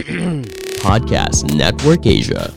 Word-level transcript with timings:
Podcast 0.86 1.44
Network 1.52 2.08
Asia. 2.08 2.48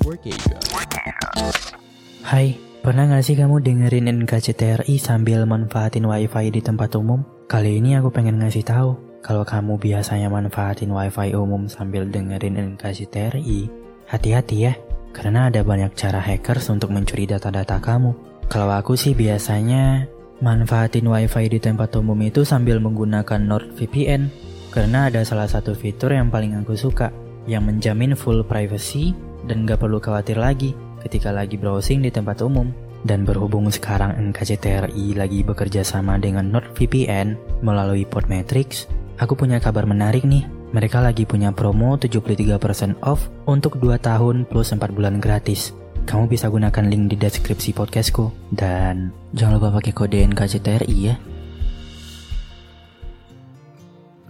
Hai, 2.23 2.55
pernah 2.79 3.03
gak 3.11 3.23
sih 3.27 3.35
kamu 3.35 3.59
dengerin 3.59 4.23
NKCTRI 4.23 4.95
sambil 4.95 5.43
manfaatin 5.43 6.07
wifi 6.07 6.55
di 6.55 6.63
tempat 6.63 6.95
umum? 6.95 7.19
Kali 7.52 7.83
ini 7.83 7.99
aku 7.99 8.16
pengen 8.16 8.39
ngasih 8.39 8.63
tahu 8.63 8.95
kalau 9.19 9.43
kamu 9.43 9.75
biasanya 9.75 10.31
manfaatin 10.31 10.95
wifi 10.95 11.35
umum 11.35 11.67
sambil 11.67 12.07
dengerin 12.07 12.79
NKCTRI, 12.79 13.67
hati-hati 14.07 14.57
ya, 14.63 14.73
karena 15.11 15.52
ada 15.52 15.67
banyak 15.67 15.91
cara 15.99 16.23
hackers 16.23 16.71
untuk 16.71 16.95
mencuri 16.95 17.27
data-data 17.27 17.75
kamu. 17.83 18.16
Kalau 18.47 18.71
aku 18.71 18.95
sih 18.95 19.11
biasanya 19.11 20.07
manfaatin 20.39 21.11
wifi 21.11 21.52
di 21.52 21.59
tempat 21.59 21.91
umum 21.99 22.19
itu 22.23 22.47
sambil 22.47 22.80
menggunakan 22.80 23.44
NordVPN, 23.44 24.31
karena 24.72 25.11
ada 25.11 25.28
salah 25.28 25.45
satu 25.45 25.75
fitur 25.75 26.16
yang 26.16 26.31
paling 26.31 26.55
aku 26.55 26.80
suka, 26.80 27.11
yang 27.45 27.67
menjamin 27.67 28.16
full 28.16 28.44
privacy 28.44 29.11
dan 29.47 29.67
gak 29.67 29.83
perlu 29.83 29.99
khawatir 29.99 30.39
lagi 30.39 30.72
ketika 31.03 31.36
lagi 31.36 31.59
browsing 31.59 32.00
di 32.03 32.11
tempat 32.11 32.39
umum. 32.39 32.72
Dan 33.03 33.27
berhubung 33.27 33.67
sekarang 33.67 34.16
NKCTRI 34.31 35.19
lagi 35.19 35.44
bekerja 35.44 35.83
sama 35.83 36.16
dengan 36.16 36.47
NordVPN 36.47 37.59
melalui 37.59 38.08
Podmetrics, 38.08 38.88
aku 39.19 39.35
punya 39.35 39.59
kabar 39.59 39.83
menarik 39.83 40.23
nih. 40.23 40.47
Mereka 40.72 41.03
lagi 41.03 41.27
punya 41.27 41.52
promo 41.52 42.00
73% 42.00 43.03
off 43.03 43.27
untuk 43.44 43.75
2 43.78 44.00
tahun 44.00 44.47
plus 44.47 44.72
4 44.72 44.95
bulan 44.95 45.19
gratis. 45.19 45.75
Kamu 46.07 46.31
bisa 46.31 46.47
gunakan 46.47 46.88
link 46.88 47.11
di 47.11 47.19
deskripsi 47.19 47.75
podcastku. 47.75 48.31
Dan 48.55 49.11
jangan 49.35 49.59
lupa 49.59 49.83
pakai 49.83 49.91
kode 49.91 50.23
NKCTRI 50.23 50.97
ya. 51.03 51.16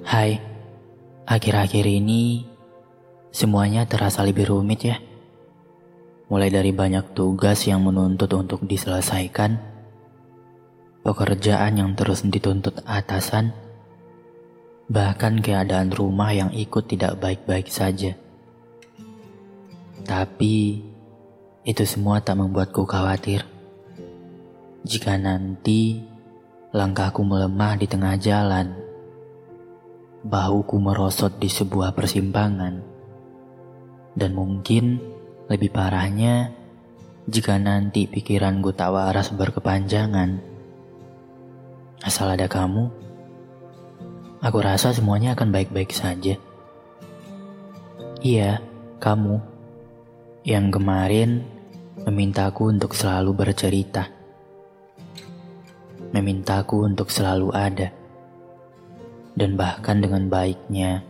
Hai, 0.03 0.41
akhir-akhir 1.29 1.85
ini 1.87 2.52
semuanya 3.33 3.89
terasa 3.89 4.21
lebih 4.21 4.53
rumit 4.53 4.85
ya. 4.85 5.01
Mulai 6.29 6.53
dari 6.53 6.69
banyak 6.69 7.17
tugas 7.17 7.65
yang 7.65 7.81
menuntut 7.81 8.29
untuk 8.37 8.61
diselesaikan, 8.63 9.57
pekerjaan 11.01 11.73
yang 11.81 11.91
terus 11.97 12.21
dituntut 12.21 12.85
atasan, 12.85 13.51
bahkan 14.85 15.41
keadaan 15.41 15.89
rumah 15.89 16.29
yang 16.31 16.53
ikut 16.53 16.85
tidak 16.85 17.17
baik-baik 17.17 17.67
saja. 17.73 18.13
Tapi 20.05 20.83
itu 21.65 21.83
semua 21.89 22.21
tak 22.21 22.37
membuatku 22.37 22.85
khawatir. 22.85 23.49
Jika 24.85 25.17
nanti 25.17 26.05
langkahku 26.75 27.23
melemah 27.25 27.79
di 27.81 27.87
tengah 27.89 28.13
jalan, 28.19 28.77
bahuku 30.27 30.75
merosot 30.75 31.39
di 31.39 31.47
sebuah 31.47 31.95
persimpangan, 31.95 32.92
dan 34.13 34.37
mungkin 34.37 35.01
lebih 35.49 35.73
parahnya, 35.73 36.53
jika 37.25 37.55
nanti 37.55 38.05
pikiranku 38.05 38.75
tak 38.75 38.93
waras 38.93 39.31
berkepanjangan, 39.31 40.43
asal 42.03 42.27
ada 42.29 42.51
kamu, 42.51 42.91
aku 44.43 44.57
rasa 44.59 44.91
semuanya 44.91 45.33
akan 45.33 45.49
baik-baik 45.55 45.95
saja. 45.95 46.35
Iya, 48.23 48.59
kamu 48.99 49.39
yang 50.43 50.71
kemarin 50.71 51.43
memintaku 52.03 52.71
untuk 52.71 52.91
selalu 52.91 53.31
bercerita, 53.31 54.11
memintaku 56.11 56.83
untuk 56.83 57.07
selalu 57.07 57.55
ada, 57.55 57.87
dan 59.39 59.55
bahkan 59.55 60.03
dengan 60.03 60.27
baiknya, 60.27 61.03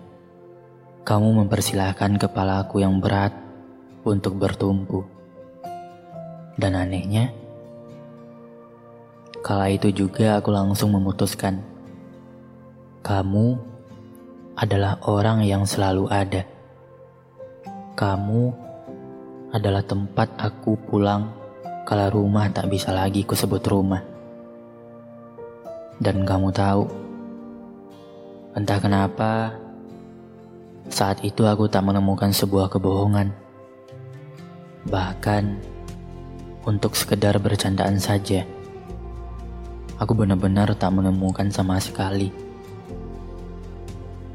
kamu 1.04 1.44
mempersilahkan 1.44 2.16
kepalaku 2.16 2.80
yang 2.80 3.04
berat 3.04 3.36
untuk 4.08 4.40
bertumpu. 4.40 5.04
Dan 6.56 6.80
anehnya, 6.80 7.28
kala 9.44 9.68
itu 9.68 9.92
juga 9.92 10.40
aku 10.40 10.56
langsung 10.56 10.96
memutuskan, 10.96 11.60
kamu 13.04 13.60
adalah 14.56 14.96
orang 15.04 15.44
yang 15.44 15.68
selalu 15.68 16.08
ada. 16.08 16.48
Kamu 18.00 18.42
adalah 19.52 19.84
tempat 19.84 20.32
aku 20.40 20.80
pulang 20.88 21.30
kala 21.84 22.08
rumah 22.08 22.48
tak 22.48 22.72
bisa 22.72 22.96
lagi 22.96 23.28
kusebut 23.28 23.60
rumah. 23.68 24.00
Dan 26.00 26.24
kamu 26.24 26.48
tahu, 26.56 26.84
entah 28.56 28.80
kenapa, 28.80 29.63
saat 30.92 31.24
itu 31.24 31.48
aku 31.48 31.68
tak 31.72 31.86
menemukan 31.86 32.34
sebuah 32.34 32.68
kebohongan 32.72 33.44
bahkan 34.88 35.56
untuk 36.68 36.96
sekedar 36.96 37.36
bercandaan 37.40 38.00
saja. 38.00 38.44
Aku 40.00 40.12
benar-benar 40.18 40.76
tak 40.76 40.92
menemukan 40.92 41.48
sama 41.48 41.80
sekali. 41.80 42.32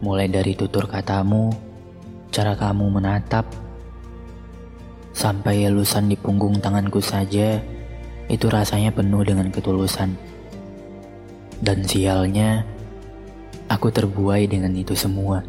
Mulai 0.00 0.30
dari 0.30 0.54
tutur 0.54 0.86
katamu, 0.86 1.50
cara 2.30 2.54
kamu 2.54 2.86
menatap, 2.88 3.44
sampai 5.12 5.66
elusan 5.66 6.08
di 6.08 6.16
punggung 6.16 6.62
tanganku 6.62 7.02
saja, 7.02 7.58
itu 8.30 8.46
rasanya 8.46 8.94
penuh 8.94 9.26
dengan 9.26 9.50
ketulusan. 9.50 10.14
Dan 11.58 11.82
sialnya, 11.82 12.62
aku 13.66 13.90
terbuai 13.90 14.46
dengan 14.46 14.70
itu 14.78 14.94
semua. 14.94 15.42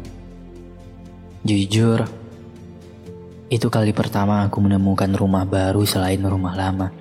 Jujur, 1.40 2.04
itu 3.48 3.72
kali 3.72 3.96
pertama 3.96 4.44
aku 4.44 4.60
menemukan 4.60 5.08
rumah 5.16 5.48
baru 5.48 5.88
selain 5.88 6.20
rumah 6.20 6.52
lama. 6.52 6.92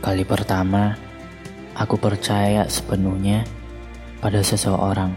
Kali 0.00 0.24
pertama, 0.24 0.96
aku 1.76 2.00
percaya 2.00 2.64
sepenuhnya 2.72 3.44
pada 4.24 4.40
seseorang. 4.40 5.12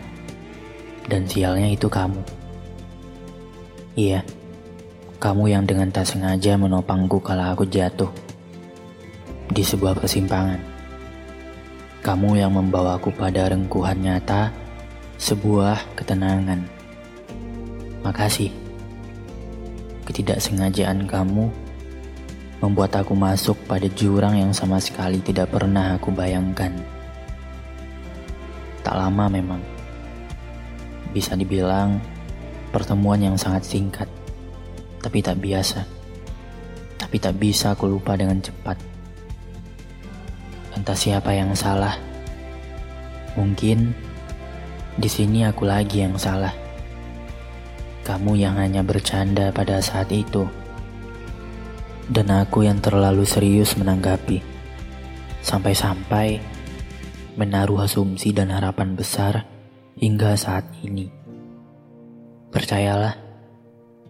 Dan 1.07 1.24
sialnya 1.24 1.72
itu 1.72 1.88
kamu. 1.88 2.19
Iya, 3.95 4.28
kamu 5.24 5.56
yang 5.56 5.63
dengan 5.63 5.88
tak 5.88 6.12
sengaja 6.12 6.59
menopangku 6.59 7.24
kala 7.24 7.56
aku 7.56 7.63
jatuh 7.63 8.12
di 9.56 9.63
sebuah 9.63 9.95
persimpangan. 9.95 10.59
Kamu 12.03 12.35
yang 12.35 12.59
membawaku 12.59 13.16
pada 13.16 13.47
rengkuhan 13.47 14.03
nyata 14.03 14.51
sebuah 15.16 15.95
ketenangan. 15.95 16.82
Makasih 18.03 18.52
ketidaksengajaan 20.03 21.08
kamu 21.08 21.47
membuat 22.59 22.96
aku 23.00 23.12
masuk 23.12 23.59
pada 23.68 23.88
jurang 23.91 24.40
yang 24.40 24.52
sama 24.56 24.80
sekali 24.80 25.19
tidak 25.19 25.52
pernah 25.52 25.96
aku 25.96 26.12
bayangkan. 26.12 26.72
Tak 28.83 28.95
lama 28.95 29.27
memang. 29.27 29.60
Bisa 31.12 31.36
dibilang 31.36 32.00
pertemuan 32.72 33.19
yang 33.19 33.36
sangat 33.36 33.68
singkat, 33.68 34.07
tapi 35.04 35.19
tak 35.19 35.44
biasa. 35.44 35.83
Tapi 37.00 37.16
tak 37.19 37.36
bisa 37.36 37.75
aku 37.75 37.88
lupa 37.88 38.16
dengan 38.16 38.39
cepat. 38.39 38.80
Entah 40.75 40.95
siapa 40.95 41.36
yang 41.36 41.51
salah. 41.56 42.00
Mungkin 43.36 43.92
di 44.95 45.10
sini 45.12 45.44
aku 45.44 45.68
lagi 45.68 46.04
yang 46.04 46.16
salah. 46.16 46.62
Kamu 48.03 48.35
yang 48.35 48.59
hanya 48.59 48.83
bercanda 48.83 49.47
pada 49.55 49.79
saat 49.79 50.11
itu, 50.11 50.44
dan 52.11 52.27
aku 52.35 52.67
yang 52.67 52.83
terlalu 52.83 53.23
serius 53.23 53.79
menanggapi, 53.79 54.44
sampai-sampai 55.39 56.44
menaruh 57.39 57.88
asumsi 57.88 58.35
dan 58.35 58.51
harapan 58.51 58.94
besar 59.00 59.47
hingga 59.95 60.35
saat 60.35 60.67
ini. 60.83 61.07
Percayalah, 62.51 63.15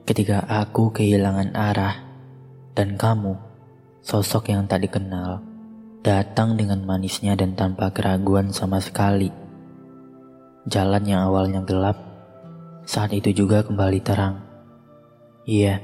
ketika 0.09 0.41
aku 0.41 0.91
kehilangan 0.91 1.53
arah 1.53 2.01
dan 2.73 2.97
kamu, 2.97 3.37
sosok 4.03 4.51
yang 4.51 4.67
tak 4.67 4.83
dikenal, 4.89 5.39
datang 6.03 6.59
dengan 6.59 6.83
manisnya 6.83 7.37
dan 7.39 7.55
tanpa 7.55 7.93
keraguan 7.93 8.51
sama 8.51 8.83
sekali. 8.83 9.31
Jalan 10.67 11.03
yang 11.07 11.31
awalnya 11.31 11.63
gelap, 11.63 12.12
saat 12.83 13.15
itu 13.15 13.31
juga 13.31 13.63
kembali 13.63 13.99
terang. 14.03 14.43
Iya, 15.47 15.79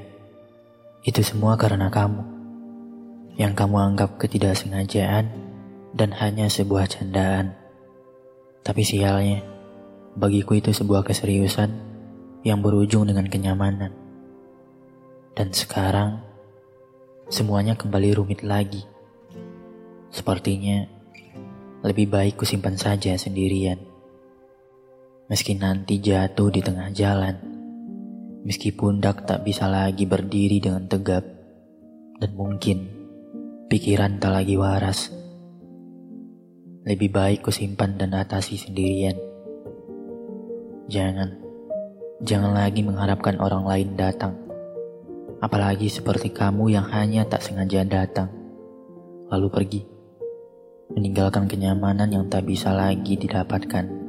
itu 1.04 1.20
semua 1.24 1.56
karena 1.56 1.88
kamu. 1.88 2.22
Yang 3.40 3.52
kamu 3.56 3.76
anggap 3.76 4.20
ketidaksengajaan 4.20 5.26
dan 5.96 6.10
hanya 6.20 6.46
sebuah 6.52 6.92
candaan. 6.92 7.56
Tapi 8.60 8.84
sialnya, 8.84 9.40
bagiku 10.12 10.60
itu 10.60 10.76
sebuah 10.76 11.00
keseriusan 11.02 11.72
yang 12.44 12.60
berujung 12.60 13.08
dengan 13.08 13.24
kenyamanan. 13.26 13.92
Dan 15.32 15.56
sekarang, 15.56 16.20
semuanya 17.32 17.80
kembali 17.80 18.12
rumit 18.12 18.44
lagi. 18.44 18.84
Sepertinya, 20.12 20.84
lebih 21.80 22.12
baik 22.12 22.36
kusimpan 22.36 22.76
saja 22.76 23.16
sendirian. 23.16 23.89
Meski 25.30 25.54
nanti 25.54 26.02
jatuh 26.02 26.50
di 26.50 26.58
tengah 26.58 26.90
jalan, 26.90 27.38
meski 28.42 28.74
pundak 28.74 29.22
tak 29.30 29.46
bisa 29.46 29.70
lagi 29.70 30.04
berdiri 30.10 30.58
dengan 30.58 30.90
tegap, 30.90 31.22
dan 32.18 32.30
mungkin 32.34 32.90
pikiran 33.70 34.18
tak 34.18 34.34
lagi 34.34 34.58
waras. 34.58 35.14
Lebih 36.82 37.14
baik 37.14 37.46
kusimpan 37.46 37.94
dan 37.94 38.10
atasi 38.10 38.58
sendirian. 38.58 39.14
Jangan, 40.90 41.30
jangan 42.26 42.50
lagi 42.50 42.82
mengharapkan 42.82 43.38
orang 43.38 43.62
lain 43.62 43.94
datang 43.94 44.50
apalagi 45.40 45.88
seperti 45.88 46.30
kamu 46.30 46.76
yang 46.76 46.86
hanya 46.92 47.24
tak 47.24 47.40
sengaja 47.40 47.80
datang, 47.82 48.28
lalu 49.32 49.48
pergi, 49.48 49.82
meninggalkan 50.92 51.48
kenyamanan 51.48 52.12
yang 52.12 52.24
tak 52.28 52.44
bisa 52.44 52.70
lagi 52.76 53.16
didapatkan. 53.16 53.99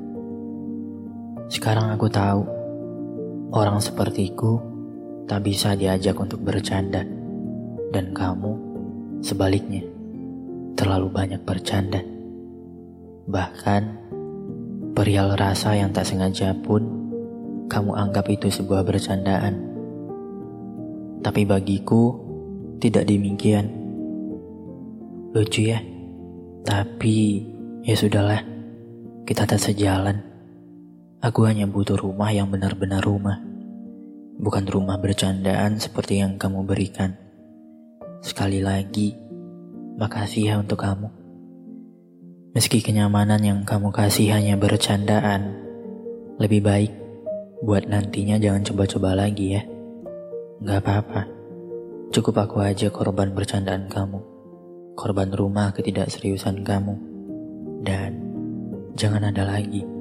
Sekarang 1.51 1.91
aku 1.91 2.07
tahu, 2.07 2.47
orang 3.51 3.83
sepertiku 3.83 4.63
tak 5.27 5.43
bisa 5.43 5.75
diajak 5.75 6.15
untuk 6.15 6.39
bercanda, 6.39 7.03
dan 7.91 8.15
kamu 8.15 8.55
sebaliknya 9.19 9.83
terlalu 10.79 11.11
banyak 11.11 11.43
bercanda. 11.43 11.99
Bahkan, 13.27 13.81
perihal 14.95 15.35
rasa 15.35 15.75
yang 15.75 15.91
tak 15.91 16.07
sengaja 16.07 16.55
pun, 16.55 16.87
kamu 17.67 17.91
anggap 17.99 18.31
itu 18.31 18.47
sebuah 18.47 18.87
bercandaan 18.87 19.71
tapi 21.21 21.45
bagiku 21.45 22.17
tidak 22.81 23.05
demikian. 23.05 23.69
Lucu 25.31 25.69
ya? 25.69 25.79
Tapi 26.65 27.45
ya 27.85 27.93
sudahlah. 27.93 28.41
Kita 29.23 29.45
tak 29.45 29.61
sejalan. 29.61 30.30
Aku 31.21 31.45
hanya 31.45 31.69
butuh 31.69 32.01
rumah 32.01 32.33
yang 32.33 32.49
benar-benar 32.49 33.05
rumah. 33.05 33.37
Bukan 34.41 34.65
rumah 34.65 34.97
bercandaan 34.97 35.77
seperti 35.77 36.17
yang 36.17 36.41
kamu 36.41 36.65
berikan. 36.65 37.13
Sekali 38.25 38.57
lagi, 38.57 39.13
makasih 40.01 40.49
ya 40.49 40.55
untuk 40.57 40.81
kamu. 40.81 41.13
Meski 42.57 42.81
kenyamanan 42.81 43.37
yang 43.45 43.61
kamu 43.61 43.93
kasih 43.93 44.33
hanya 44.33 44.57
bercandaan, 44.57 45.61
lebih 46.41 46.65
baik 46.65 46.89
buat 47.61 47.85
nantinya 47.85 48.41
jangan 48.41 48.65
coba-coba 48.65 49.13
lagi 49.13 49.61
ya. 49.61 49.63
Gak 50.65 50.81
apa-apa. 50.81 51.29
Cukup 52.09 52.49
aku 52.49 52.65
aja 52.65 52.89
korban 52.89 53.29
bercandaan 53.37 53.85
kamu. 53.93 54.25
Korban 54.97 55.29
rumah 55.37 55.69
ketidakseriusan 55.69 56.65
kamu. 56.65 56.97
Dan 57.85 58.17
jangan 58.97 59.29
ada 59.29 59.45
lagi. 59.45 60.00